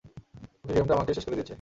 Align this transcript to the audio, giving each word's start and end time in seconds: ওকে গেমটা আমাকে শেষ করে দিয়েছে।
ওকে 0.63 0.73
গেমটা 0.75 0.93
আমাকে 0.93 1.11
শেষ 1.13 1.25
করে 1.25 1.35
দিয়েছে। 1.35 1.49